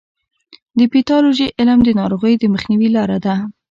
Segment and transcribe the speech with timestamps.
[0.77, 3.35] د پیتالوژي علم د ناروغیو د مخنیوي لاره ده.